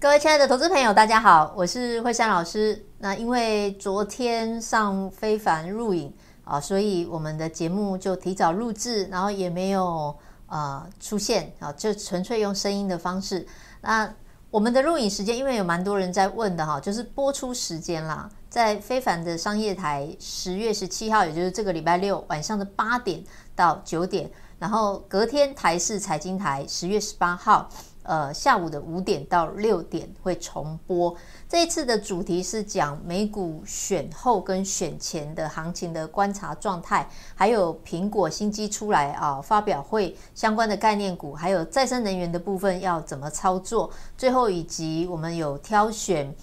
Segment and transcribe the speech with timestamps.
[0.00, 2.86] 各位亲爱的投资朋友，大家好，我是惠珊老师。
[3.00, 6.10] 那因为昨天上非凡录影
[6.42, 10.16] 啊，所以我们的节目就提早录制，然后也没有
[10.46, 13.46] 呃出现啊，就纯粹用声音的方式。
[13.82, 14.10] 那
[14.50, 23.22] 我们的录影时间，因为有蛮多人在问的哈，就是播出时间啦，在非凡的商业台十月十七号，也就是这个礼拜六晚上的八点
[23.54, 27.68] 到九点，然后隔天台视财经台十月十八号。
[28.10, 31.14] 呃，下午的五点到六点会重播。
[31.48, 43.88] 这一次的主题是讲美股选后跟选前的行情的观察状态，还有苹果新机出来啊，发表会相关的概念股，还有再生能源的部分要怎么操作。
[44.18, 46.34] 最后以及我们有挑选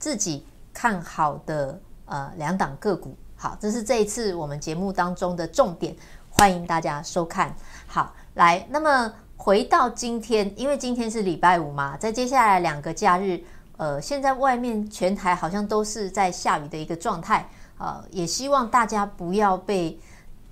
[0.00, 3.16] 自己看好的呃两档个股。
[3.36, 5.94] 好，这是这一次我们节目当中的重点，
[6.28, 7.54] 欢迎大家收看。
[7.86, 9.14] 好，来，那么。
[9.44, 13.42] 回到今天，因为今天是礼拜五嘛，在接下来两个假日，
[13.76, 19.98] 呃，现在外面全台好像都是在下雨的一个状态，呃，也希望大家不要被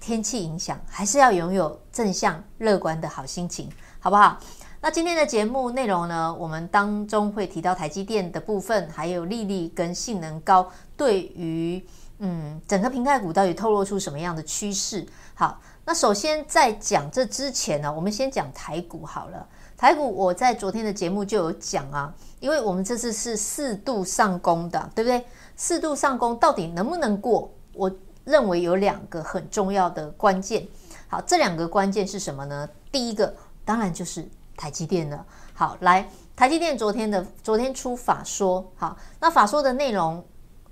[0.00, 4.40] 天气影响，还是要拥有正向乐观的好心情，好不好？
[4.80, 11.80] 那今天的节目内容呢，我们当中会提到台积电的部分，还有力丽跟性能高，对于
[12.18, 15.06] 嗯整个平盖股到底透露出什么样的趋势？
[15.34, 15.60] 好。
[15.84, 19.46] 那首先在讲这之前呢，我们先讲台股好了。
[19.76, 25.24] 台股我在昨天的节目就有讲啊，因为我们这次是四度上攻的，对不对？
[25.56, 27.50] 四度上攻到底能不能过？
[27.72, 27.90] 我
[28.24, 30.68] 认为有两个很重要的关键。
[31.08, 32.68] 好，这两个关键是什么呢？
[32.92, 33.34] 第一个
[33.64, 35.24] 当然就是台积电了。
[35.54, 40.22] 好，来，台积电昨天的昨天出法说，好，那法说的内容，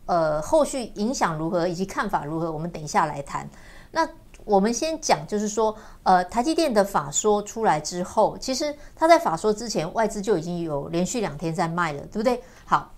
[0.04, 3.48] 呃，后续影响如何以及看法如何，我们等一下来谈。
[3.90, 4.06] 那
[4.48, 12.42] 我们先讲，就是说，呃，台积电的法说出来之后，其实它在法说之前，外资就已经有连续两天在卖了，对不对？
[12.64, 12.90] 好，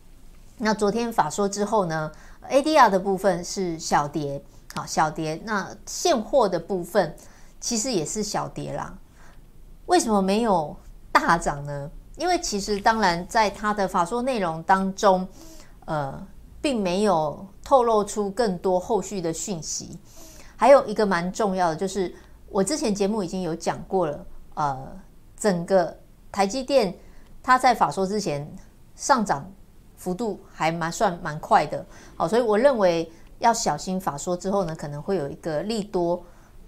[0.58, 2.12] 那昨天法说之后呢
[2.48, 4.40] ，ADR 的部分是小跌，
[4.76, 5.42] 好，小跌。
[5.44, 7.16] 那现货的部分
[7.58, 8.96] 其实也是小跌啦。
[9.86, 10.76] 为什么没有
[11.10, 11.90] 大涨呢？
[12.16, 15.26] 因为其实当然在它的法说内容当中，
[15.86, 16.24] 呃，
[16.62, 19.98] 并没有透露出更多后续的讯息。
[20.60, 22.14] 还有一个蛮重要的，就是
[22.50, 25.00] 我之前节目已经有讲过了，呃，
[25.34, 25.96] 整个
[26.30, 26.94] 台积电
[27.42, 28.46] 它在法说之前
[28.94, 29.50] 上涨
[29.96, 31.82] 幅度还蛮算蛮快的，
[32.14, 36.22] 好，所以我认为要小心法说之后呢，可能会有一个利多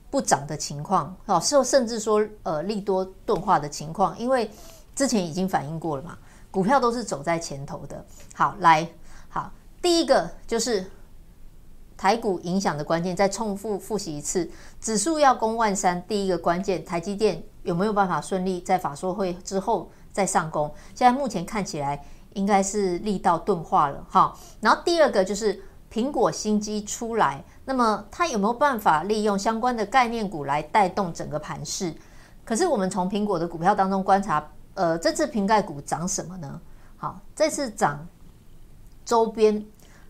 [0.09, 4.51] 不涨的情况，哦，甚甚至说呃利多钝化的情况，因为
[4.95, 6.17] 之前已经反映过了嘛，
[6.51, 8.03] 股票都是走在前头的。
[8.35, 8.89] 好，来，
[9.29, 10.83] 好，第一个就是。
[12.03, 20.69] 台股影响的关键，再重复复习一次，指数要攻万三，第一个关键，台积电有没有办法顺利在法说会之后再上攻？
[20.97, 24.37] 现在目前看起来应该是力道钝化了哈。
[24.61, 31.95] 然后第二个就是苹果新机出来，那么它有没有办法利用相关的概念股来带动整个盘势？
[32.45, 36.61] 可是我们从苹果的股票当中观察，呃，这次瓶盖股涨什么呢？
[36.97, 38.05] 好，这次涨
[39.05, 39.65] 周边。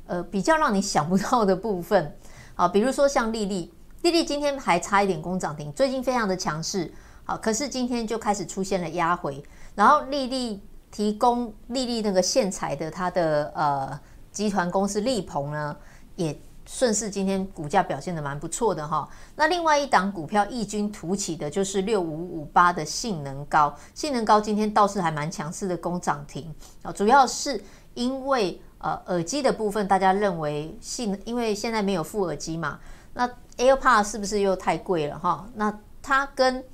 [0.07, 2.15] 呃，比较让你想不到的部分，
[2.55, 6.93] 好，比如说像力丽，力丽今天还差一点攻涨停，最近非常的强势，
[7.25, 9.43] 好，可是今天就开始出现了压回，
[9.75, 10.61] 然后力丽
[10.91, 14.01] 提供力丽那个线材的它的呃
[14.33, 15.77] 集团公司力鹏呢，
[16.17, 16.37] 也
[16.67, 19.09] 顺势今天股价表现得蛮不错的哈。
[19.37, 26.53] 那另外一档股票异军突起的就是六五五八的性能高，性能高今天倒是还蛮强势的攻涨停，
[26.83, 27.63] 啊，主要是
[27.95, 28.61] 因为。
[28.83, 32.81] 呃，耳机的部分，大家认为性，因为现在没有副耳机嘛，
[33.15, 35.49] 那 AirPods 是不是又太贵了哈？
[35.55, 36.65] 那它跟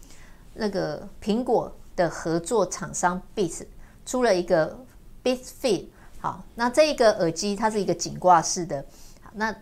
[0.55, 3.67] 那个苹果的合作厂商 Beats
[4.07, 4.79] 出了一个
[5.23, 5.89] Beats Fit，
[6.19, 8.87] 好，那这个耳机它是一个颈挂式的，
[9.35, 9.55] 那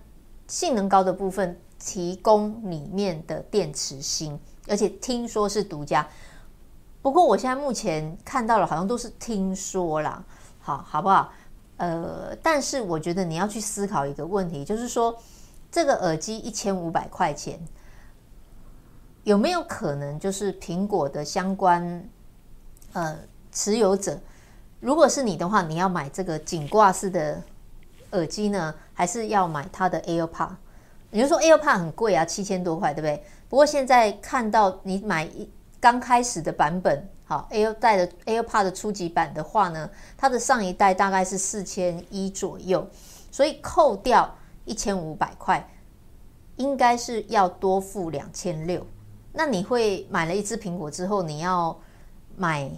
[0.46, 6.08] 性能高的部分提供里面的电池芯，而且听说是独家，
[7.02, 10.22] 不过我现在目前看到了，好像都是听说啦，
[10.60, 11.32] 好，好不好？
[11.78, 15.14] 呃，但是我觉得你要去思考一个问题，就是说，
[15.70, 17.61] 这个耳机一千五百块钱，
[19.25, 22.08] 有没有可能就是苹果的相关
[22.94, 23.19] 呃
[23.52, 24.19] 持有者？
[24.81, 27.43] 如果是你的话，你要买这个颈挂式的
[28.12, 30.50] 耳机呢，还是要买它的 AirPod？
[31.11, 33.23] 你就说 AirPod 很贵啊，七千多块，对不对？
[33.49, 37.08] 不过现在看到你买一刚开始的版本。
[37.28, 42.88] 好，Air 带的 AirPod 的初级版的话呢，它的上一代大概是四千一左右，
[43.32, 44.32] 所以扣掉
[44.64, 45.69] 一千五百块，
[46.55, 48.87] 应该是要多付两千六。
[49.32, 51.76] 那你会买了一支苹果之后，你要
[52.37, 52.70] 买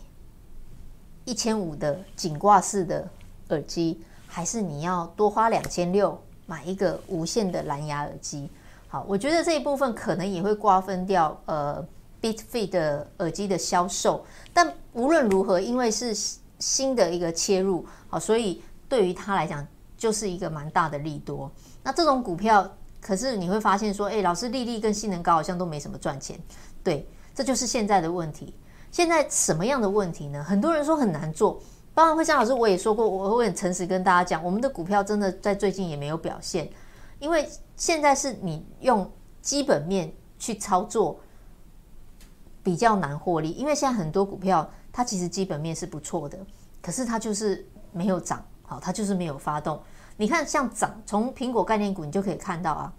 [1.27, 3.07] 一千五的颈挂式的
[3.51, 8.51] 耳机，还是你要多花两千六买一个无线的蓝牙耳机？
[8.89, 11.87] 好，我觉得这一部分可能也会瓜分掉呃
[12.21, 14.25] Beats Fit 的耳机的销售。
[14.53, 16.15] 但无论如何，因为是
[16.59, 19.67] 新的一个切入，好，所以对于他来讲
[19.97, 21.51] 就是一个蛮大的利多。
[21.83, 22.69] 那这种股票，
[23.01, 26.39] 可是你会发现说，哎，老师，力立跟性能高好像都没什么赚钱。
[26.83, 28.55] 对，这就是现在的问题。
[28.91, 30.43] 现在什么样的问题呢？
[30.43, 31.61] 很多人说很难做。
[31.95, 36.71] 包括慧珊老师，我也说过，我会很诚实跟大家讲，我们的股票真的在最近也没有表现，
[37.19, 39.11] 因为现在是你用
[39.43, 41.19] 基本面去操作
[42.69, 46.39] 比较难获利，因为现在很多股票它其实基本面是不错的，
[46.83, 49.81] 可是它就是没有涨，好，它就是没有发动。
[50.19, 52.93] 你看像涨，从苹果概念股你就可以看到啊，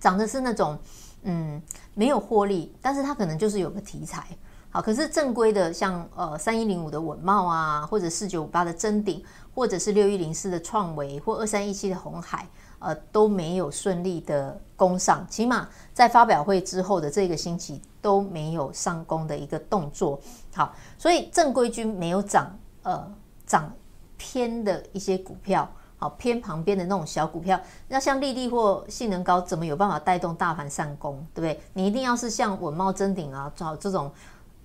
[0.00, 0.78] 涨的是那种
[1.24, 1.60] 嗯
[1.92, 4.26] 没有获利，但是它可能就是有个题材。
[4.70, 9.24] 好，可是正规的像呃三一零五的稳懋啊，或者四九五八的臻鼎，
[9.54, 12.46] 或者是六一零四的创维，或二三一七的红海，
[12.78, 20.20] 呃都没有顺利的攻上，起码在发表会之后的这个星期都没有上攻的一个动作。
[20.54, 23.10] 好，所以正规军没有涨，呃
[23.46, 23.72] 涨
[24.18, 25.66] 偏的一些股票，
[25.96, 31.58] 好偏旁边的那种小股票，那像力立或性能高，怎么有办法带动大盘上攻，对不对？
[31.72, 34.12] 你一定要是像稳懋、臻鼎啊，找这种。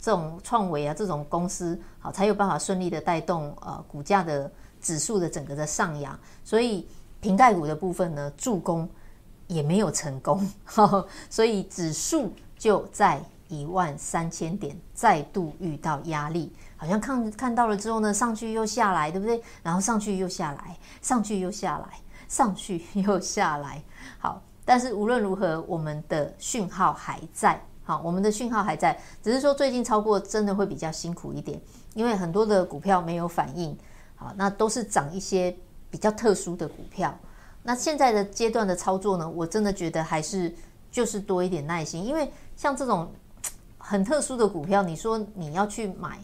[0.03, 4.51] 这种创维啊，这种公司好才有办法顺利的带动呃股价的
[4.81, 6.85] 指数的整个的上扬，所以
[7.21, 8.89] 苹概股的部分呢助攻
[9.47, 19.41] 也没有成功，呵呵，所以指数就在一万三千点再度遇到压力，好像看看到了之后呢上去又下来，对不对？
[19.63, 21.87] 然后上去又下来，上去又下来，
[22.27, 23.81] 上去又下来，
[24.19, 27.57] 好，但是无论如何，我们的讯号还在。
[27.83, 31.61] 好，我们的讯号还在，只是说最近超过真的会比较辛苦一点，
[31.93, 33.77] 因为很多的股票没有反应。
[34.15, 35.53] 好，那都是涨一些
[35.89, 37.13] 比较特殊的股票。
[37.61, 40.53] 那现在的阶段的操作呢，我真的觉得还是
[40.91, 43.11] 就是多一点耐心，因为像这种
[43.77, 46.17] 很特殊的股票，你说你要去买，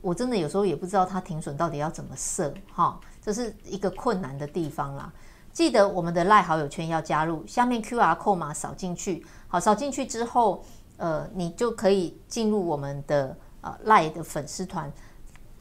[0.00, 2.52] 我真的有时候也不知道它停损到底要怎么设。
[2.72, 5.12] 哈，这是一个困难的地方啦。
[5.52, 10.64] 记得我们的赖好友圈要加入，下面 QR 扣码扫进去，好，扫进去之后。
[11.00, 14.92] 呃，你就可以进入我们的呃 LINE 的粉丝团，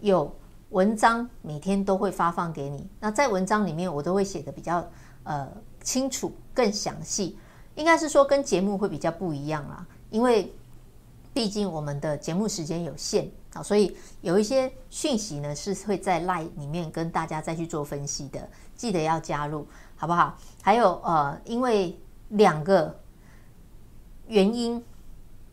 [0.02, 0.30] 有
[0.72, 2.86] 文章每天都会发放给你。
[3.00, 4.86] 那在文章里面，我都会写的比较
[5.24, 5.50] 呃
[5.82, 7.40] 清楚、更详细。
[7.76, 10.54] 应该是说跟节目会比较不一样啦，因为
[11.34, 18.46] 毕竟我们的节目时间有限啊，所以有一些讯息呢是会在 LINE 里面跟大家再去做分析的。
[18.76, 19.66] 记得要加入，
[19.96, 20.38] 好不好？
[20.62, 21.98] 还有呃，因为
[22.28, 22.94] 两个
[24.28, 24.84] 原因。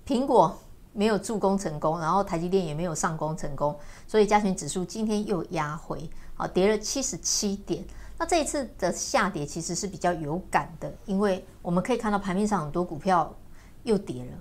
[0.06, 0.56] 苹果
[0.92, 3.76] 没有助攻成功，然后台积电也没有上攻成功，
[4.06, 7.84] 所以加权指数今天又压回，好，跌了七十七点。
[8.16, 13.34] 那这一次的下跌其实是比较有感的，因为我们可以看到盘面上很多股票
[13.82, 14.32] 又跌了，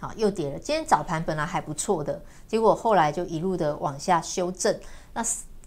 [0.00, 0.58] 好，又跌了。
[0.58, 4.76] 今天早盘本来还不错的，结果后来就一路的往下修正。
[5.12, 5.22] 那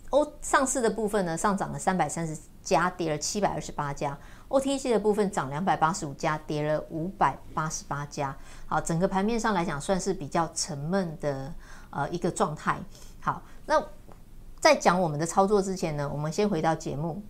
[0.09, 4.17] 欧上市的部分呢，上涨了三百三十家，跌了七百二十八家。
[4.49, 8.35] OTC 的部分涨两百八十五家，跌了五百八十八家。
[8.67, 11.53] 好，整个盘面上来讲，算是比较沉闷的
[11.89, 12.79] 呃一个状态。
[13.19, 13.83] 好，那
[14.59, 17.21] 在讲我们的操作之前呢，我们先回到节目。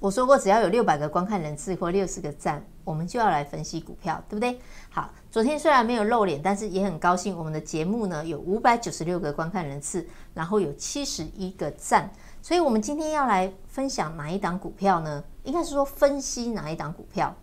[0.00, 4.60] 我说过，只要有六百个观看人次或六十个赞，我们就要来分析股票，对不对？
[4.90, 12.10] 好，昨天虽然没有露脸，但是也很高兴，我们的节目呢有五百九十六个观看人次，然后有七十一个赞。
[12.48, 15.22] 所以，我们今天要来分享哪一档股票呢？
[15.42, 17.36] 应该是说分析哪一档股票。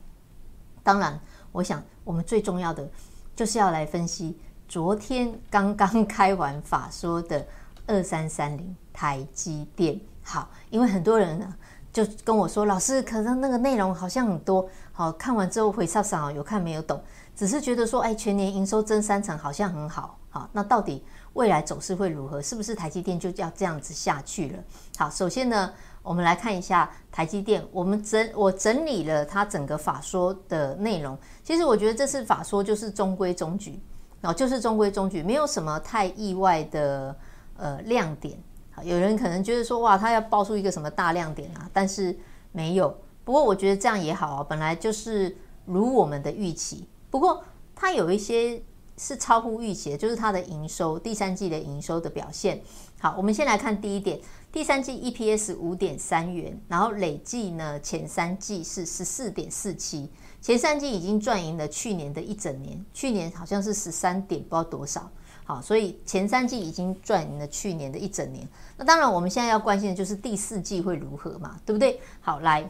[0.81, 1.19] 当然，
[1.51, 2.89] 我想我们最重要的
[3.35, 4.35] 就是要来分析
[4.67, 7.45] 昨天刚刚 开完法说的
[7.85, 10.01] 二三三零台积电。
[10.23, 11.53] 好，因为很多人呢
[11.93, 16.99] 就跟我说，老师，可能那个内容好像很多，好，看完之后会上上有看没有懂，
[17.35, 20.17] 只是觉得说，哎，全年营收增三成，好像很好。
[20.31, 21.05] 好，那到底？
[21.35, 22.41] 未来走势会如何？
[22.41, 24.63] 是不是台积电就要这样子下去了？
[24.97, 27.61] 好，首先呢，我们来看一下台积电。
[27.73, 31.17] 我们整我整理了它整个法说的内容。
[31.43, 33.81] 其实我觉得这次法说就是中规中矩，
[34.21, 37.13] 哦，就是中规中矩，没有什么太意外的
[37.57, 38.41] 呃亮点。
[38.81, 41.69] 有人可能觉得说哇，他要爆出一个什么大亮点啊？
[41.73, 42.17] 但是
[42.53, 42.97] 没有。
[43.25, 46.87] 不过我觉得这样也好啊，本来就是如我们的预期。
[47.09, 47.43] 不过
[47.75, 48.63] 它有一些。
[48.97, 52.61] 是超乎预期的，就是它的营收，第三季的营收的表现。
[52.99, 54.19] 好，我们先来看第一点，
[54.51, 60.09] 第三季 EPS 五点三元，然后累计呢前三季是十四点四七，
[60.41, 65.09] 前三季已经赚赢了去年的一整年，去年好像是十三点不知道多少，
[65.43, 68.47] 好，所以前三季已经赚赢了去年的一整年。
[68.77, 71.99] 那当然，我们现在要关心的就是第四季会如何嘛，对不对？
[72.21, 72.67] 好，来，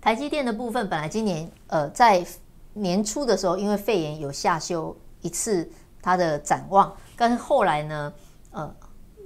[0.00, 2.24] 台积电的部分，本来今年呃在
[2.74, 4.94] 年初的时候，因为肺炎有下修
[5.26, 5.68] 一次
[6.00, 8.12] 它的展望，但是后来呢，
[8.52, 8.74] 呃，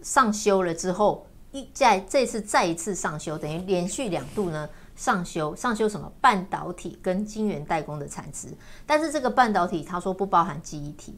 [0.02, 6.10] 上修了之后，一在这次再一次上修，等于连续两度呢上修，上修什么？
[6.20, 8.48] 半导体跟晶圆代工的产值，
[8.86, 11.16] 但是这个半导体他说不包含记忆体。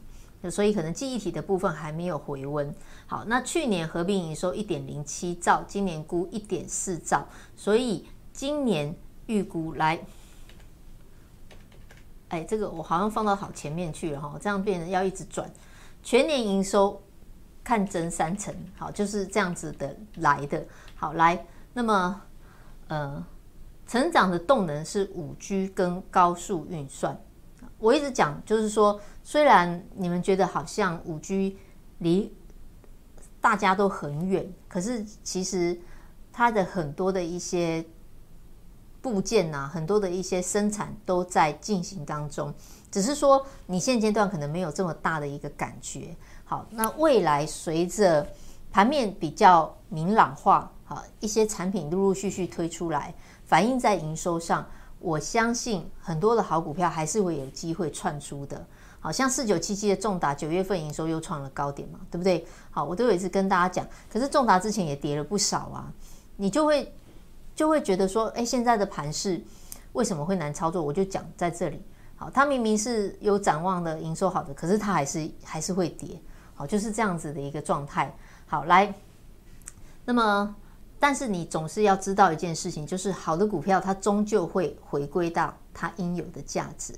[0.51, 2.75] 所以可能记忆体的部分还没有回温。
[3.07, 7.25] 好，那去年合并营收一点零七兆，今年估一点四兆，
[7.55, 8.93] 所以今年
[9.27, 9.97] 预估来，
[12.33, 15.47] 哎，这个我好像放到好前面去了哈，这样变成要一直转。
[16.01, 16.99] 全年营收
[17.63, 20.65] 看增三成，好，就是这样子的来的。
[20.95, 22.19] 好，来，那么
[22.87, 23.23] 呃，
[23.85, 27.15] 成长的动能是五 G 跟高速运算。
[27.77, 31.59] 我一直讲，就是说，虽然你们觉得好像五 G
[31.99, 32.35] 离
[33.39, 35.79] 大家都很远，可是其实
[36.31, 37.85] 它的很多的一些
[39.03, 42.51] 部件呐、很多的一些生产都在进行当中，
[42.89, 46.15] 只是说你现阶段可能没有这么大的一个感觉。
[46.45, 48.25] 好，那未来随着
[48.71, 53.13] 盘面比较明朗化，好，一些产品陆陆续续推出来，
[53.45, 54.65] 反映在营收上。
[54.99, 58.65] 我相信很多的好股票还是会有机会串出的，
[59.01, 62.47] 好像四九七七的重达九月份营收又创了高点嘛，对不对？
[62.71, 65.91] 好，我都有一次跟大家讲，可是重达之前也跌了不少啊，
[66.37, 66.89] 你就会
[67.55, 69.41] 就会觉得说，哎，现在的盘势
[69.93, 70.81] 为什么会难操作？
[70.81, 71.83] 我就讲在这里，
[72.15, 76.21] 好，它明明是有展望的营收好的，可是它还是还是会跌，
[76.55, 78.15] 好，就是这样子的一个状态。
[78.45, 78.93] 好，来，
[80.05, 80.55] 那么。
[80.99, 86.93] 但是你总是要知道一件事情，就是好的股票它终究会回归到它应有的价值，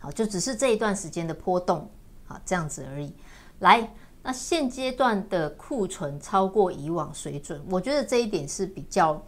[0.00, 1.88] 好，就只是这一段时间的波动，
[2.26, 3.14] 好，这样子而已。
[3.60, 3.88] 来，
[4.24, 9.22] 那现阶段的库存超过以往水准，我觉得这一点是比较，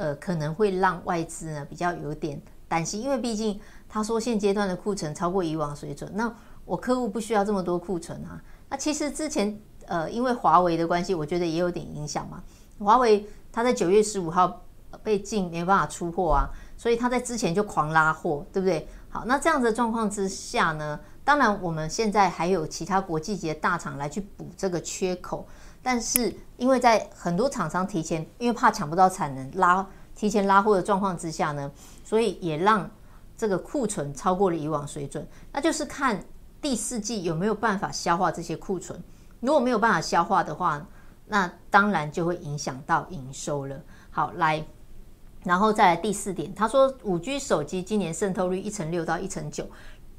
[0.00, 8.40] 呃，可能会让外资呢比较有点担心，因为毕竟他说现阶段的库存超过以往水准，那我客户不需要这么多库存啊。
[8.70, 12.42] 那其实之前，呃，因为华为的关系，我觉得也有点影响嘛，
[12.78, 13.28] 华为。
[13.52, 14.62] 他在九月十五号
[15.02, 18.86] 被禁，没办法出货啊，所以他在之前就狂拉货，对不对？
[19.08, 25.44] 好，那这样的状况之下呢，当然我们现在还有其他国际级的大厂来去补这个缺口，
[25.82, 31.70] 但是因为在很多厂商提前，因为怕抢不到产能，拉提前拉货的状况之下呢，
[32.04, 32.90] 所以也让
[33.36, 36.22] 这个库存超过了以往水准，那就是看
[36.60, 39.02] 第四季有没有办法消化这些库存，
[39.40, 40.86] 如果没有办法消化的话。
[41.32, 43.80] 那当然就会影响到营收了。
[44.10, 44.66] 好，来，
[45.44, 49.64] 然后再来第四点，他说五 G 手机今年渗透率一成六到一成九，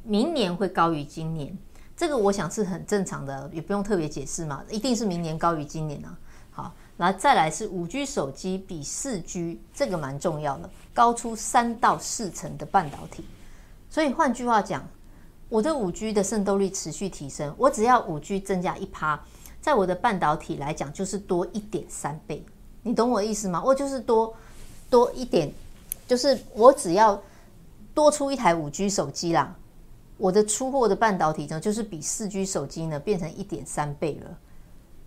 [0.03, 1.57] 明年会高于今年。
[2.01, 6.17] 这个我想是很正常的，也不用特别解释嘛，一定是明年高于今年啊。
[6.49, 13.23] 好，然后再来是五 G 手机比四 G 这个蛮重要的，高出三到四成的半导体。
[13.87, 14.83] 所以换句话讲，
[15.47, 19.23] 我的五 G 的渗透率持续提升，我只要五 G 增加一趴。
[19.61, 22.43] 在我的半导体来讲，就是多一点三倍，
[22.81, 23.61] 你懂我意思吗？
[23.63, 24.33] 我就是多
[24.89, 25.53] 多一点，
[26.07, 27.21] 就是我只要
[27.93, 29.55] 多出一台五 G 手机啦，
[30.21, 34.37] 我的出货的半导体呢，就是比四 G 手机呢变成一点三倍了。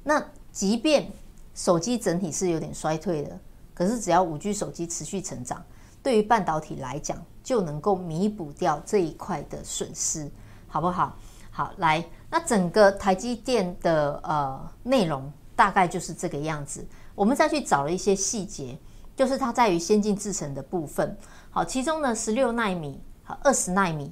[0.03, 1.09] 那即便
[1.55, 3.39] 手机整体是有点衰退的，
[3.73, 5.65] 可是只要五 G 手机持续成长，
[6.03, 10.29] 对于半导体来讲，就能够弥补掉这一块的损失，
[10.67, 11.17] 好不好？
[11.53, 12.05] 好，来。
[12.29, 16.85] 那整个台积电的呃内容大概就是这个样子。
[17.15, 18.77] 我们再去找了一些细节，
[19.15, 21.17] 就是它在于先进制程的部分。
[21.53, 24.11] 好，其中呢十六纳米、和二十纳米，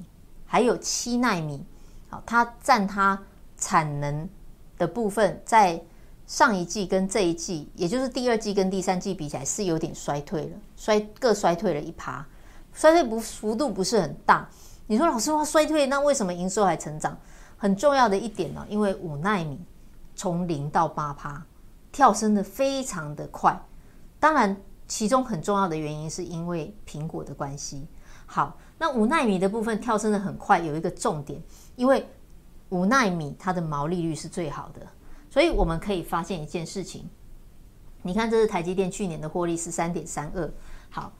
[0.52, 1.64] 还有七纳米，
[2.10, 3.18] 好，它占它
[3.56, 4.28] 产能
[4.76, 5.82] 的部分，在
[6.26, 12.26] 上一季跟这一季，也就是第二季跟第三季比起来是有点衰退了，衰各衰退了一趴，
[12.74, 14.46] 衰退不幅度不是很大。
[14.88, 17.18] 你说老师话衰退，那为什么营收还成长？
[17.56, 19.58] 很重要的一点呢，因为五纳米
[20.14, 21.42] 从零到八趴
[21.90, 23.58] 跳升的非常的快，
[24.20, 24.54] 当然
[24.86, 27.86] 其中很重要的原因是因为苹果的关系。
[28.26, 31.40] 好，那五纳米的部分跳升的很快，有一个重点，
[31.76, 32.04] 因为
[32.70, 34.84] 五纳米它的毛利率是最好的，
[35.30, 37.08] 所以我们可以发现一件事情，
[38.02, 40.52] 你看这是台积电去年的获利十三点三二，
[40.90, 41.12] 好。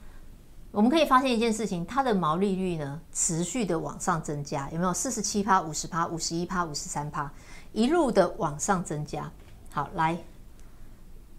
[0.72, 7.30] 我们可以发现一件事情，它的毛利率呢持续的往上增加，有没有四十七趴、五十趴、五十一趴、五十三趴，
[7.72, 9.30] 一路的往上增加。
[9.70, 10.18] 好，来，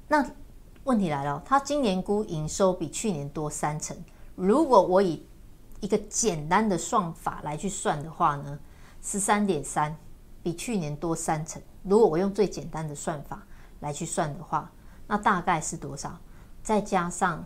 [0.08, 0.26] 那
[0.86, 3.98] 问题来了，它今年估营收比去年多三成。
[4.36, 5.26] 如果我以
[5.84, 8.58] 一个简单的算法来去算的话呢，
[9.02, 9.94] 十三点三
[10.42, 13.44] 比去年多三成，如果我用最简单的算法
[13.82, 14.72] 来去算的话，
[15.08, 16.18] 那大概是多少？
[16.64, 17.46] 再加上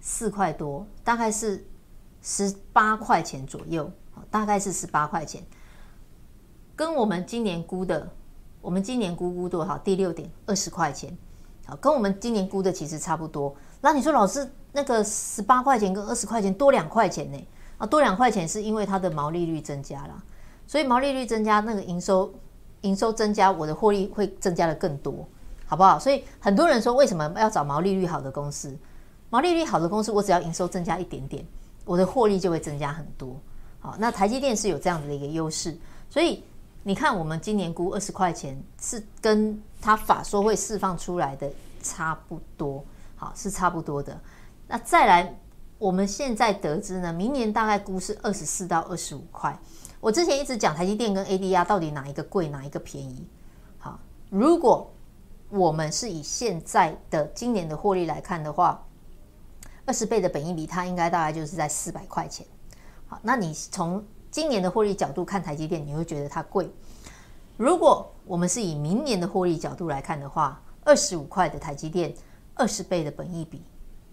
[0.00, 1.66] 四块多，大概是
[2.22, 3.90] 十八块钱左右，
[4.30, 5.42] 大概是十八块钱，
[6.76, 8.08] 跟我们今年估的，
[8.60, 9.76] 我们今年估估多少？
[9.78, 11.18] 第六点二十块钱，
[11.66, 13.56] 好，跟我们今年估的其实差不多。
[13.80, 17.48] 那你说老师，那个十八块钱跟二十块钱多两块钱呢？
[17.78, 20.22] 啊，多两块钱是因为它的毛利率增加了，
[20.66, 22.32] 所以毛利率增加，那个营收
[22.82, 25.26] 营收增加，我的获利会增加的更多。
[25.68, 25.98] 好不好？
[25.98, 28.72] 所以很多人说，为什么要找毛利率好的公司？
[29.30, 31.44] 毛利率好的公司，我只要营收增加一点点，
[31.84, 33.36] 我的获利就会增加很多。
[33.80, 35.76] 好，那台积电是有这样子的一个优势，
[36.08, 36.44] 所以
[36.84, 41.50] 你看，我们今年估二十块钱，是跟它法说会释放出来的
[41.82, 42.84] 差不多，
[43.16, 44.16] 好，是差不多的。
[44.68, 45.36] 那再来，
[45.78, 49.58] 我们现在得知呢，明年大概估是二十四到二十五块。
[50.00, 53.26] 我之前一直讲台积电跟 ADR 到底哪一个贵，哪一个便宜？
[53.78, 53.98] 好，
[54.30, 54.90] 如果
[55.50, 58.82] 我们是以现在的今年的获利来看的话，
[59.84, 62.46] 二十倍的本益比，它应该大概就是在四百块钱。
[63.06, 66.70] 好，那你从今年的获利角度看台积电，你会觉得它贵。
[67.56, 72.14] 如果我们是以明年的获利角度来看的话，二十五块的台积电，
[72.54, 73.62] 二十倍的本益比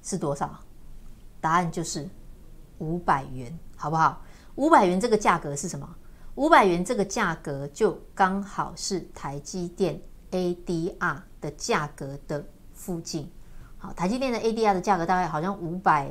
[0.02, 0.60] 是多少？
[1.44, 2.08] 答案就是
[2.78, 4.22] 五百元，好不好？
[4.56, 5.88] 五百元这个价格是什么？
[6.36, 10.02] 五百元这个价格就刚好是台积电。
[10.34, 13.32] ADR 的价格的附近，
[13.78, 16.10] 好，台积电的 ADR 的价格大概好像五百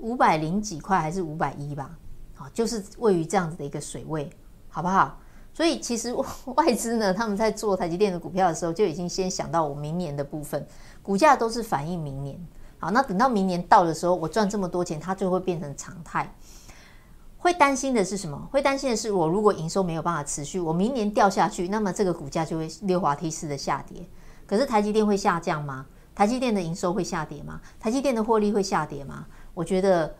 [0.00, 1.96] 五百零几块，还是五百一吧？
[2.34, 4.28] 好，就是位于这样子的一个水位，
[4.68, 5.18] 好不好？
[5.54, 6.12] 所以其实
[6.56, 10.66] 外资呢，他们在做台积电的股票的时候，就已经先想到我明年的部分，
[11.02, 12.38] 股价都是反映明年。
[12.78, 16.32] 好，那等到明年到的时候，我赚这么多钱，它就会变成常态。
[17.36, 18.48] 会担心的是什么？
[18.50, 24.04] 会担心的是，我如果营收没有办法持续，我明年掉下去，那么这个股价就会溜滑梯式的下跌。
[24.46, 25.86] 可是台积电会下降吗？
[26.14, 27.60] 台积电的营收会下跌吗？
[27.78, 29.24] 台积电的获利会下跌吗？
[29.54, 30.12] 我觉得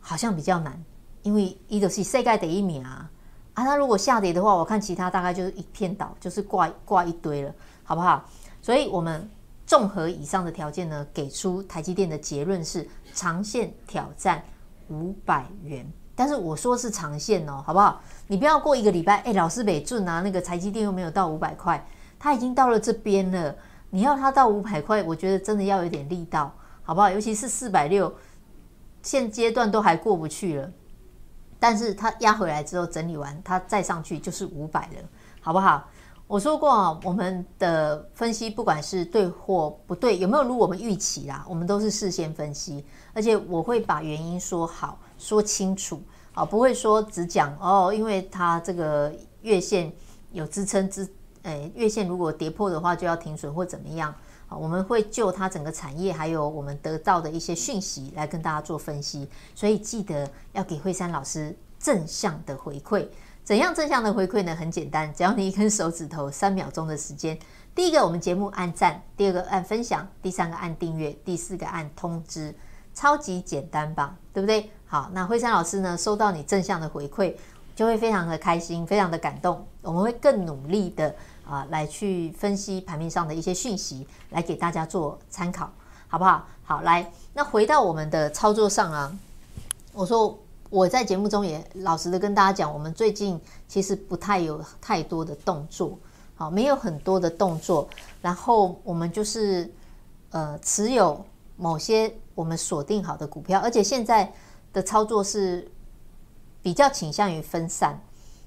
[0.00, 0.82] 好像比较难，
[1.22, 3.10] 因为一个是世界第一名啊
[3.52, 3.64] 啊！
[3.64, 8.24] 它如果下跌的话，我看其他大概就是一片倒，就是挂挂一堆了，好不好？
[8.62, 9.28] 所以我们
[9.66, 14.42] 综合以上的条件呢，给出台积电的结论是长线挑战
[14.88, 15.86] 五百元。
[16.16, 18.00] 但是我说是长线哦，好不好？
[18.28, 21.84] 你不要过一个礼拜，哎，老师北俊啊，那个台积电又没有到五百块，
[22.18, 23.56] 他已经到了这边了。
[23.90, 27.10] 你要他到五百块，我觉得真的要有点力道，好不好？
[27.10, 28.14] 尤其是四百六，
[29.02, 30.70] 现阶段都还过不去了。
[31.58, 35.02] 但是他压回来之后整理完，他再上去就是五百了，
[35.40, 35.88] 好不好？
[36.26, 44.98] 我说过啊，我们的分析不管是对或不对，有没有如我们预期啦，我们都是事先分析，而且我会把原因说好。
[45.16, 46.02] 说清楚
[46.34, 49.90] 啊，不会说只讲哦，因为它这个月线
[50.32, 51.08] 有支撑支，
[51.42, 54.12] 诶，月线如果跌破的话就要停损或怎么样
[54.48, 54.56] 啊？
[54.56, 63.06] 我们会就它整个产业还有我们得到的一些讯息来跟大家做分析，所以记得要给惠珊老师正向的回馈。
[63.44, 64.56] 怎样正向的回馈呢？
[64.56, 67.38] 很简单，只要你一根手指头三秒钟的时间，
[67.74, 72.54] 第一个我们节目按赞，第二个按分享，第三个按订阅，第四个按通知。
[72.94, 74.70] 超级简单吧，对不对？
[74.86, 77.34] 好，那惠珊老师呢，收到你正向的回馈，
[77.74, 79.66] 就会非常的开心，非常的感动。
[79.82, 85.70] 我们会更努力的啊，来去分析盘面上的一些讯息，来给大家做参考，
[86.06, 86.46] 好不好？
[86.62, 89.12] 好，来，那回到我们的操作上啊，
[89.92, 90.38] 我说
[90.74, 95.96] 我在节目中也老实的跟大家讲，我们最近其实不太有太多的动作，
[96.34, 97.88] 好，没有很多的动作，
[98.20, 99.72] 然后我们就是
[100.30, 101.24] 呃持有
[101.56, 102.12] 某些。
[102.34, 104.34] 我们锁定好的股票，而且现在
[104.72, 105.70] 的操作是
[106.60, 107.96] 比较倾向于分散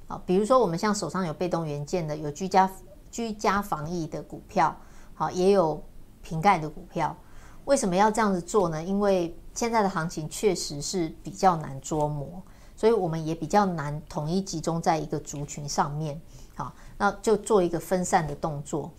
[0.10, 2.70] 啊，比如说我们像手上有被动元件的，有居家
[3.10, 4.76] 居家防疫的股票，
[5.14, 5.82] 好，也有
[6.22, 7.16] 瓶盖的股票。
[7.64, 8.84] 为什么要这样子做呢？
[8.84, 12.42] 因为现在的行情确实是比较难捉摸，
[12.78, 16.22] 所以我们也比较难统一集中在一个族群上面，
[16.56, 18.90] 好，那就做一个分散的动作。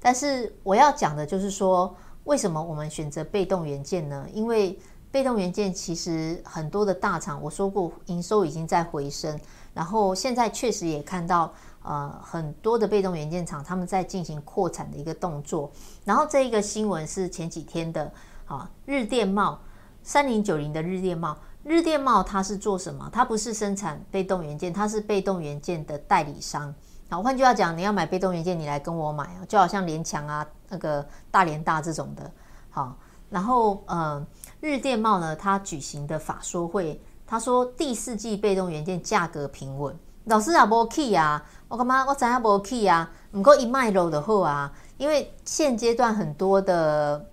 [0.00, 1.94] 但是我要讲的就是说。
[2.24, 4.26] 为什么我们选择被动元件呢？
[4.32, 4.78] 因为
[5.10, 9.38] 被动元件其实很多的大厂，我说过营收已经在回升，
[9.74, 15.70] 然后现在确实也看到呃很多的被动元件厂他们在进行扩产的一个动作。
[16.02, 18.10] 然后这一个新闻是前几天的
[18.46, 19.60] 啊，日电贸
[20.04, 23.08] 三零九零的日电贸，日电贸它是做什么？
[23.10, 26.72] 它不是生产被动元件，它是被动元件的代理商。
[27.10, 30.46] 好，换句话讲，你要买被动元件，你来跟我买啊，就好像联强啊。
[30.68, 32.30] 那个大联大这种的，
[32.70, 32.96] 好，
[33.30, 34.26] 然后呃，
[34.60, 39.96] 日电贸呢，它举行的法说会，他说第四季被动元件价格平稳。
[40.24, 42.04] 老师啊，无起啊，我干嘛？
[42.06, 43.08] 我知影无起啊。
[43.30, 47.24] 不过一卖楼的货啊，因为现阶段很多的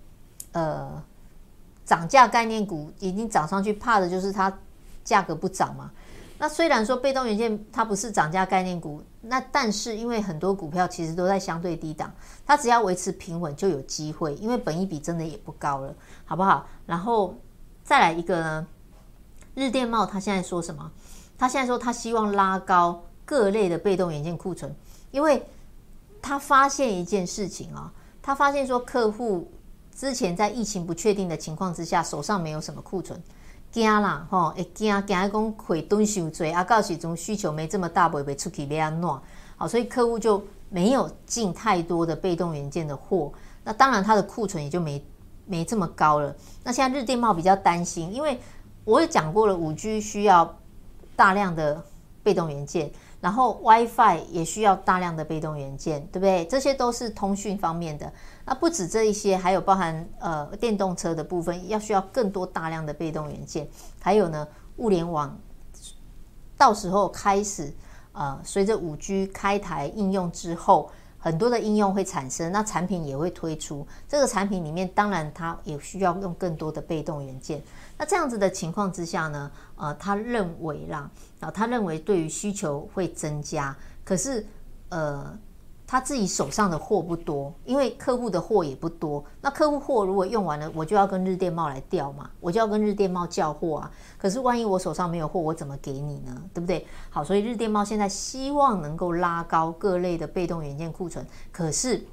[0.52, 1.02] 呃
[1.84, 4.52] 涨价概念股已经涨上去，怕的就是它
[5.04, 5.90] 价格不涨嘛。
[6.38, 12.12] 那虽然说被动元件它不是涨价概念股，那但是因为很多股票其实都在相对低档，
[12.44, 16.66] 它只要维持平稳就有机会，因为本益比真的也不高了，好不好？
[16.84, 17.34] 然后
[17.84, 18.66] 再来一个呢，
[19.54, 20.90] 日电贸它现在说什么？
[21.38, 24.74] 它现在说它希望拉高各类的被动元件库存，
[25.12, 25.40] 因为
[26.20, 29.48] 他发现一件事情啊，他发现说客户
[29.94, 33.22] 之前在疫情不确定的情况之下，手上没有什么库存。
[33.70, 36.62] 惊啦，吼，会惊惊讲亏吨伤济啊！
[36.62, 39.20] 到时阵需求没这么大，不会出去要安怎？
[39.56, 43.32] 好，所以客户就没有进太多的被动元件的货，
[43.64, 45.02] 那当然他的库存也就没
[45.46, 46.36] 没这么高了。
[46.62, 48.38] 那现在日电贸比较担心，因为
[48.84, 50.54] 我也讲过了，五 G 需要
[51.16, 51.82] 大量的
[52.22, 52.90] 被动元件。
[53.22, 56.44] 然后 WiFi 也需要大量的被动元件，对不对？
[56.46, 58.12] 这些都是通讯方面的。
[58.44, 63.68] 那不止这一些，还有包含呃电动车的部分，要需要更多大量的被动元件。
[64.00, 65.38] 还有呢，物联网
[66.56, 67.72] 到时候开始
[68.12, 73.86] 呃，随着 5G 开台应用之后，很多的应用会产生，那产品也会推出。
[74.08, 77.62] 这个产品里面，当然它也需要用更多的被动元件。
[78.02, 84.44] 那这样子的情况之下呢，呃，他认为啦，啊，他认为对于需求会增加，可是，
[84.88, 85.38] 呃，
[85.86, 89.24] 他自己手上的货不多，因为客户的货也不多。
[89.40, 93.90] 那客户货如果用完了，我就要跟日电贸来调嘛，我就要跟日电贸叫货啊。
[94.18, 96.42] 可是万一我手上没有货，我怎么给你呢？
[96.52, 96.84] 对不对？
[97.08, 102.04] 好，所以日电贸现在希望能够拉高各类的被动元件库存，可是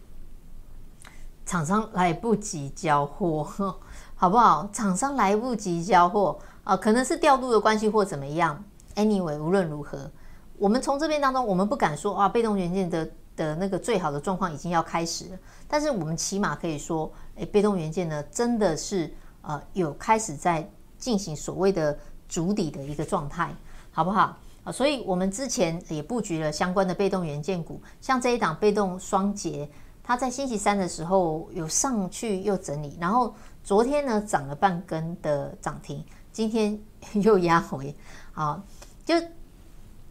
[1.48, 3.74] 厂商来不及交货。
[4.22, 4.70] 好不好？
[4.74, 8.62] 厂商来不及交货啊，可能是调度的关系或怎么样。
[8.96, 10.12] Anyway，无论如何，
[10.58, 15.38] 我们从这边当中，我们不敢说啊，被动元件的的那个最好的状况已经要开始了。
[15.70, 19.10] 但是我们起码可以说，诶，被动元件呢，真的是
[19.42, 23.56] 呃有开始在进行所谓的筑底的一个状态，
[23.90, 24.38] 好不好？
[24.66, 29.70] 啊，所以我们之前也布局了相关的被动元件股，像这一档被动双节，
[30.04, 33.34] 它在星期三的时候有上去又整理，然后。
[33.70, 36.82] 昨天呢，涨了半根的涨停，今天
[37.22, 37.96] 又压回，
[38.34, 38.60] 啊，
[39.06, 39.14] 就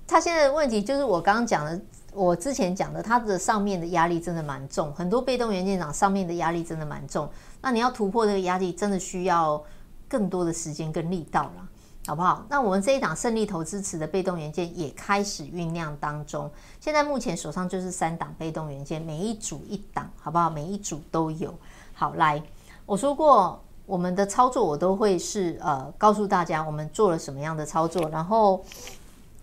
[0.06, 1.80] 它现在的问题就是我刚刚讲的，
[2.12, 7.28] 我之前讲的，它的上面的压力真的蛮重，很多被动元件厂上面的压力真的蛮重，
[7.60, 9.60] 那你要突破这个压力，真的需要
[10.08, 11.68] 更多的时间跟力道了，
[12.06, 12.46] 好不好？
[12.48, 20.48] 那我们这一档胜利投资池的被动元件也开始酝酿当中，现在目前手上就是三档被动元件，每一组一档，好不好？
[20.48, 21.52] 每一组都有，
[21.92, 22.40] 好来。
[22.88, 28.64] 我说过，我们的操作我都会是呃告诉大家我们做了什么样的操作，然后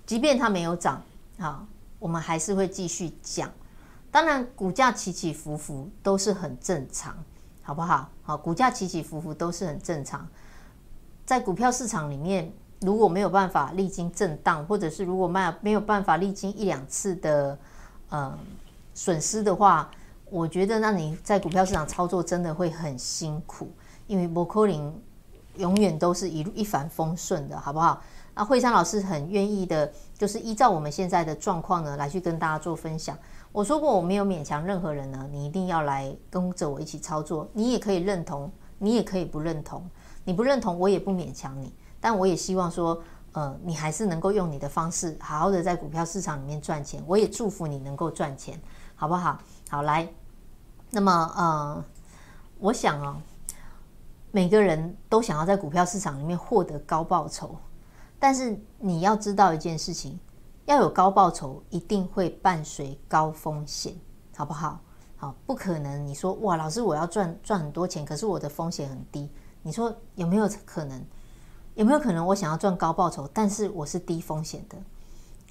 [0.03, 0.99] 即便它没有涨
[1.37, 1.63] 啊，
[1.99, 3.47] 我们还是会继续讲。
[4.09, 7.15] 当然，股价起起伏伏都是很正常，
[7.61, 8.09] 好不好？
[8.23, 10.27] 好，股价起起伏伏都是很正常。
[11.23, 17.59] 在股票市场里面，如果没有办法历经震荡，或者是如果没有没有办法历经一两次的
[18.09, 18.35] 呃
[18.95, 19.91] 损失的话。
[20.35, 23.71] 我觉得，那你在股票市场操作真的会很辛苦，
[24.05, 24.93] 因为不可能
[25.55, 28.01] 永远都是一一帆风顺的，好不好？
[28.33, 33.17] 那惠珊老师很愿意的，就是依照我们现在的状况呢，来去跟大家做分享。
[33.53, 37.47] 我说过，我没有勉强任何人呢，你一定要来跟着我一起操作。
[37.53, 39.89] 你也可以认同，你也可以不认同。
[40.25, 41.73] 你不认同，我也不勉强你。
[42.01, 47.01] 但我也希望说，呃，你还是能够用你的方式，好好的在股票市场里面赚钱。
[47.07, 48.59] 我也祝福你能够赚钱，
[48.95, 49.39] 好不好？
[49.69, 50.07] 好，来，
[50.91, 51.83] 那么呃，
[52.59, 53.21] 我想啊、
[54.31, 57.55] 每个人都想要在股票市场里面获得高报酬，
[58.17, 60.17] 但是你要知道一件事情，
[60.65, 63.93] 要有高报酬，一定会伴随高风险，
[64.37, 64.79] 好不好？
[65.17, 69.29] 好，不可能你说哇，老师我要赚赚很多钱，可是我的风险很低，
[69.63, 71.05] 你说有没有可能？
[71.75, 74.77] 有没有可能我想要赚高报酬，但是我是低风险的？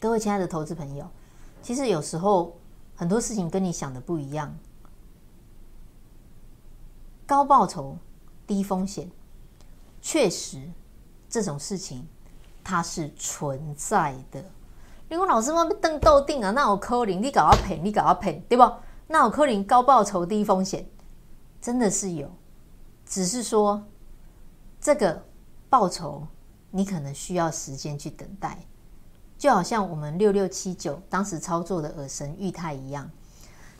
[0.01, 1.07] 各位亲爱的投资朋友，
[1.63, 2.57] 其实有时候。
[2.97, 4.57] 很多事情跟你想的不一样，
[7.27, 7.99] 高报酬
[8.47, 9.11] 低风险，
[10.01, 10.71] 确实
[11.29, 12.07] 这种事情
[12.63, 14.45] 它是存在的。
[15.09, 18.73] 因为老师们瞪豆定啊，那我扣零，你搞要赔，你搞要赔，对不？
[19.07, 20.89] 那我扣零高报酬低风险，
[21.61, 22.31] 真的是有，
[23.07, 23.85] 只是说
[24.81, 25.25] 这个
[25.69, 26.27] 报酬
[26.71, 28.59] 你可能需要时间去等待。
[29.37, 33.11] 就好像我们六六七九当时操作的耳神裕泰一样，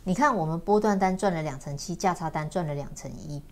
[0.05, 3.43] 你看我们波段单赚了两成七，价差单赚了两成一。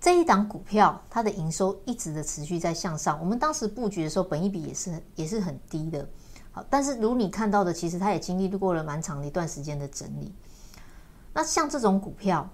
[0.00, 3.18] 这一档股票它的营收一直的持续在向上。
[3.20, 6.08] 我们当时布局的时候，本一比也是也是很低的。
[6.52, 10.32] 好，但是如你看到的，其实它也经历过了蛮长的一段时间的整理。
[11.34, 12.48] 那像这种股票，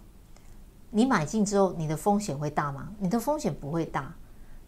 [0.91, 2.89] 你买进之后，你的风险会大吗？
[2.99, 4.15] 你的风险不会大，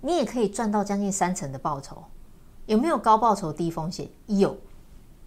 [0.00, 2.04] 你也可以赚到将近三成的报酬。
[2.66, 4.08] 有没有高报酬低风险？
[4.26, 4.56] 有，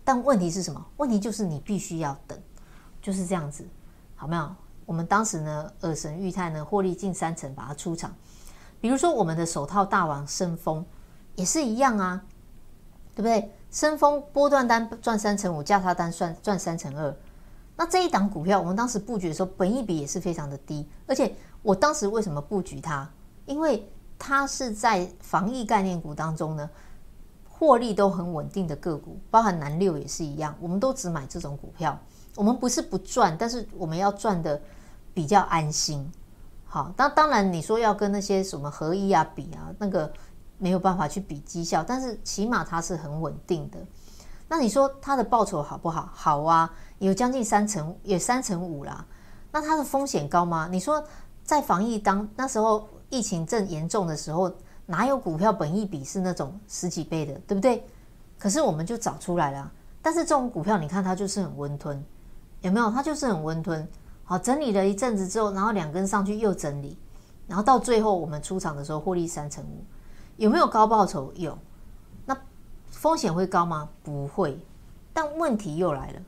[0.04, 0.86] 但问题是什么？
[0.98, 2.40] 问题就是你必须要等，
[3.02, 3.66] 就是这样子，
[4.16, 4.56] 好没有？
[4.86, 8.14] 我们当时呢，尔神裕泰呢，获利近三成，把它出场。
[8.80, 10.86] 比如说我们的手套大王升丰，
[11.36, 12.22] 也是一样啊，
[13.16, 13.52] 对不对？
[13.70, 17.16] 升丰波段单赚三成五，价差单算赚三成二。
[17.78, 20.86] 那这一档股票，我们当时布局的时候，本益比也是非常的低。
[21.08, 23.10] 而且我当时为什么布局它？
[23.46, 26.70] 因为它是在防疫概念股当中呢，
[27.48, 30.54] 获利都很稳定的个股，包含南六也是一样。
[30.60, 31.98] 我们都只买这种股票，
[32.36, 34.62] 我们不是不赚，但是我们要赚的
[35.14, 36.10] 比较安心。
[36.66, 40.12] 好，那当然你说要跟那些什么合一啊比啊，那个。
[40.64, 43.80] 没有办法去比绩效，但是起码它是很稳定的。
[44.48, 46.08] 那你说它的报酬好不好？
[46.14, 49.04] 好啊，有将近三成，有三成五啦。
[49.52, 50.70] 那它的风险高吗？
[50.72, 51.04] 你说
[51.44, 54.54] 在防疫当那时候疫情正严重的时候，
[54.86, 57.84] 哪有股票本益比是那种十几倍的，对不对？
[58.38, 59.72] 可是我们就找出来了。
[60.00, 62.06] 但是这种股票，你看它就是很温吞，
[62.62, 62.90] 有没有？
[62.90, 63.88] 它就是很温吞。
[64.24, 66.98] 好，整理了一阵子之后，然后两根上去又整理，
[67.48, 69.84] 然后到最后我们出场的时候获利三成五。
[70.38, 71.32] 有没有高报酬？
[71.36, 71.58] 有。
[72.26, 72.38] 那
[72.90, 73.90] 风险会高吗？
[74.04, 74.58] 不会。
[75.14, 76.22] 但问题又来了，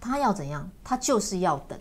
[0.00, 0.70] 他要怎样？
[0.82, 1.78] 他就是要等。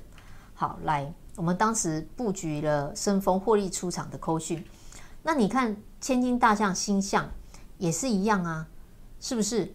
[0.54, 4.62] 好，来，我们当时布局了升丰获利出场的扣讯。
[5.24, 7.30] 那你看千金大象星象
[7.78, 8.68] 也是一样啊，
[9.22, 9.74] 是不是？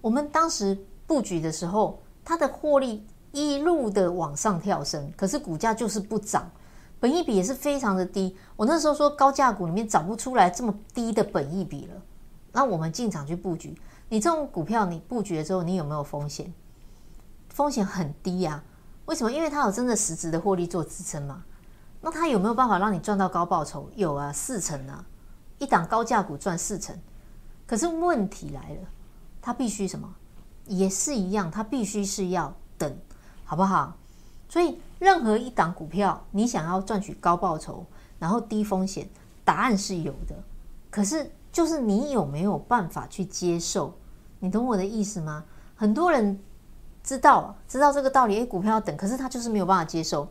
[0.00, 6.48] 我们当时布局的时候，它的获利一路的往上跳升，可是股价就是不涨。
[7.00, 11.94] 本益比也是非常的低，我那时候说高价股里面找不出来这么低的本益比了。
[12.52, 13.76] 那我们进场去布局，
[14.08, 16.54] 你这种股票你布局了之后，你有没有风险？
[17.48, 18.62] 风险很低呀。
[19.06, 19.30] 为什么？
[19.30, 21.42] 因为它有真的实质的获利做支撑嘛。
[22.00, 23.90] 那它有没有办法让你赚到高报酬？
[23.96, 25.04] 有啊，四成啊，
[25.58, 26.96] 一档高价股赚四成。
[27.66, 28.88] 可是问题来了，
[29.42, 30.14] 它必须什么？
[30.66, 32.96] 也是一样，它必须是要等，
[33.54, 33.96] 好不好？
[34.48, 37.84] 所以，任何一档股票，你想要赚取高报酬，
[38.18, 39.08] 然后低风险，
[39.44, 40.34] 答案是有的。
[40.90, 43.94] 可是，就是你有没有办法去接受？
[44.40, 45.44] 你懂我的意思吗？
[45.76, 46.36] 很多人
[47.04, 50.26] 知道知道这个道理，诶，股票要等，可是他就是没有办法接受。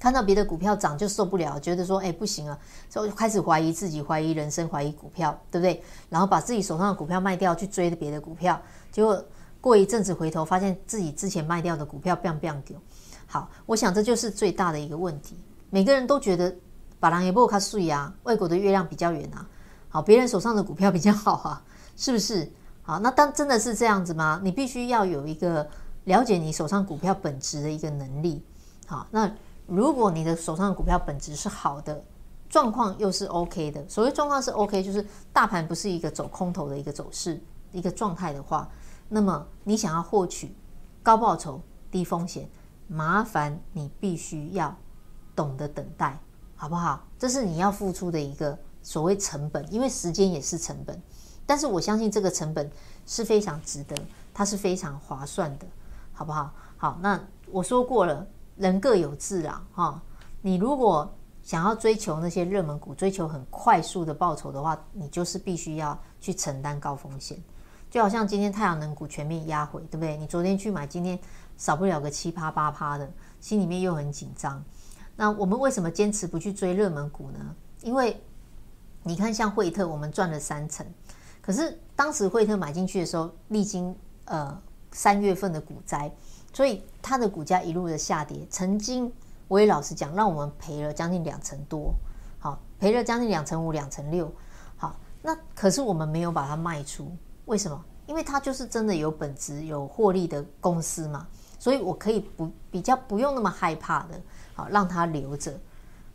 [0.00, 2.58] 看到别的股票涨就受不了，觉得说，诶，不行啊，
[2.88, 5.80] 所以开始怀疑自己，怀疑人生，怀疑股票，对不对？
[6.08, 8.60] 然后把自己手上的股票卖掉，去追别的股票，
[8.90, 9.24] 结果
[9.60, 12.78] 过一阵子回头，发现自己之前卖掉的股票，biang bang 掉。
[13.26, 15.36] 好，我想这就是最大的一个问题。
[15.68, 16.54] 每个人都觉得
[16.98, 19.46] 把人也不卡碎啊，外国的月亮比较圆啊。
[19.88, 21.62] 好，别人手上的股票比较好啊，
[21.96, 22.50] 是不是？
[22.82, 24.40] 好，那当真的是这样子吗？
[24.42, 25.68] 你必须要有一个
[26.04, 28.44] 了解你手上股票本质的一个能力。
[28.86, 29.30] 好，那
[29.66, 32.02] 如果你的手上股票本质是好的，
[32.48, 38.68] 状况又是 OK 的，所谓状况是 OK，就是大盘不是一个走空头的一个走势一个状态的话，
[39.10, 40.56] 那么你想要获取
[41.02, 42.48] 高报酬、低风险。
[42.92, 44.76] 麻烦你必须要
[45.36, 46.18] 懂得等待，
[46.56, 47.06] 好不好？
[47.16, 51.00] 这是你要付出的一个所谓成本，因为时间也是成本。
[51.46, 52.68] 但是我相信这个成本
[53.06, 53.94] 是非常值得，
[54.34, 55.66] 它是非常划算的，
[56.12, 56.52] 好不好？
[56.76, 57.20] 好，那
[57.52, 60.02] 我说过了，人各有志啊，哈。
[60.42, 67.40] 你如果想要追求那些热门股，追求很快速的报酬的话，你就是必须要去承担高风险。
[67.90, 70.16] 就好像今天太阳能股全面压回，对不对？
[70.16, 71.18] 你昨天去买，今天。
[71.56, 73.06] 少不了个七趴八趴的，
[73.38, 74.64] 心里面又很紧张。
[75.14, 77.54] 那我们为什么坚持不去追热门股呢？
[77.82, 78.18] 因为
[79.02, 80.86] 你看，像惠特，我们赚了三成，
[81.42, 84.58] 可是当时惠特买进去的时候，历经呃
[84.90, 86.10] 三月份的股灾，
[86.50, 88.38] 所以它的股价一路的下跌。
[88.48, 89.12] 曾经
[89.46, 91.92] 我也老实讲，让我们赔了将近两成多，
[92.38, 94.32] 好，赔了将近两成五、两成六。
[94.78, 97.14] 好，那可是我们没有把它卖出，
[97.50, 97.84] 为什么？
[98.06, 101.26] 因为它就是真的有本质、有获利的公司嘛。
[101.58, 104.18] 所以我可以不比较不用那么害怕的，
[104.54, 105.52] 好让它留着。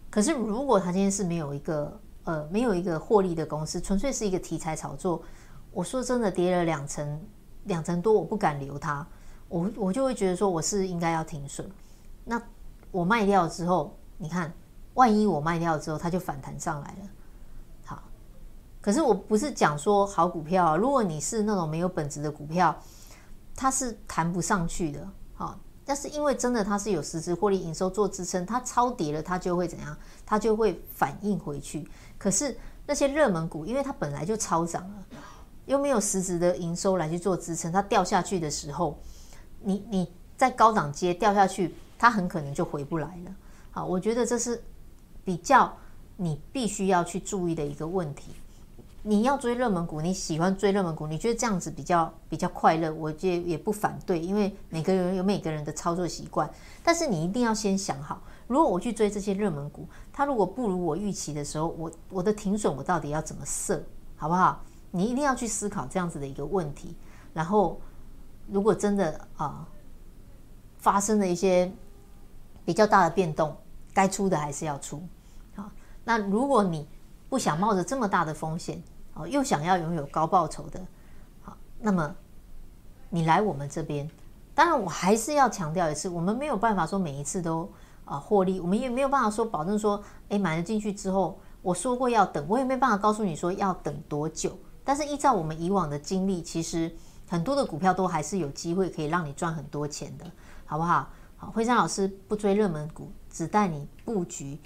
[0.09, 5.21] 可是如果它今天是没有一个呃没有一个获利的公司，纯粹是一个题材炒作，
[5.71, 7.21] 我说真的跌了两成
[7.65, 9.05] 两成多，我不敢留它，
[9.49, 11.69] 我我就会觉得说我是应该要停损。
[12.23, 12.41] 那
[12.91, 14.51] 我卖掉之后，你看
[14.95, 17.09] 万一我卖掉之后它就反弹上来了，
[18.85, 22.79] 可是我不是讲说好股票啊，如果你是那种没有本质的股票，
[23.55, 25.09] 它是弹不上去的。
[25.33, 29.97] 好，但是因为真的它是有实质获利营收做支撑，它超跌了，它就会怎样？
[30.23, 31.89] 它就会反应回去。
[32.19, 35.03] 可是那些热门股，因为它本来就超涨了，
[35.65, 38.99] 又没有实质的营收来去做支撑，它掉下去的时候，
[39.61, 43.35] 你你在高档阶掉下去，它很可能就回不来了。
[43.71, 44.63] 好，我觉得这是
[45.23, 45.75] 比较
[46.17, 48.29] 你必须要去注意的一个问题。
[49.07, 56.49] 你要追热门股，你喜欢追热门股，你觉得这样子比较比较快乐，我就也不反对，因为每个人有每个人的操作习惯。
[56.83, 63.79] 但是你一定要先想好，如果我去追这些热门股，它如果不如我预期的时候，我我的停损我到底要怎么设，
[64.15, 64.59] 好不好？
[64.89, 66.95] 你一定要去思考这样子的一个问题。
[67.31, 67.79] 然后，
[68.47, 69.67] 如果真的啊
[70.79, 71.71] 发生了一些
[72.65, 73.55] 比较大的变动，
[73.93, 74.99] 该出的还是要出。
[75.55, 75.69] 好，
[76.03, 76.87] 那如果你
[77.29, 78.81] 不想冒着这么大的风险，
[79.15, 80.79] 哦，又想要拥有高报酬的，
[81.41, 82.15] 好，那么
[83.09, 84.09] 你来我们这边，
[84.53, 87.71] 当然我还是要强调一次，我们没有办法说每一次都
[88.03, 94.57] 啊获利，我们也没有办法说保证说，诶，买了进去之后，我说过要等，我也没办法告诉你说要等多久。
[94.83, 96.93] 但是依照我们以往的经历，其实
[97.27, 100.25] 很多的股票都还是有机会可以让你赚很多钱的，
[100.65, 101.09] 好不好？
[101.37, 104.59] 好，惠山老师不追热门股，只带你布局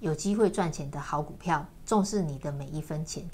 [0.00, 3.24] 有机会赚钱的好股票，重视你的每一分钱。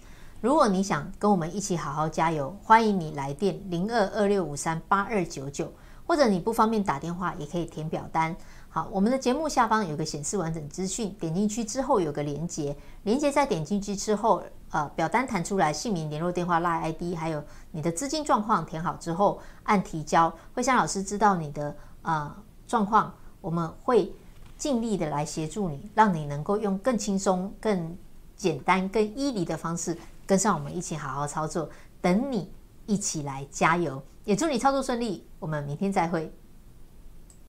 [0.40, 5.70] 如果你想跟我们一起好好加油，欢迎你来电零二二六五三八二九九，
[6.06, 8.34] 或者你不方便打电话，也可以填表单。
[8.70, 20.32] 好，我们的节目下方有个显示完整资讯，点进去之后有个连接，连接再点进去之后，呃，表单弹出来，姓名、联络电话、拉 ID，还有你的资金状况填好之后，按提交。
[20.54, 22.34] 惠珊老师知道你的呃
[22.66, 24.10] 状况，我们会
[24.56, 27.94] 尽力的来协助你，让你能够用更轻松、更
[28.36, 29.94] 简单、更 easy 的方式。
[30.30, 31.68] 跟上我们一起好好操作，
[32.00, 32.52] 等你
[32.86, 35.26] 一起来加油，也祝你操作顺利。
[35.40, 36.32] 我们明天再会。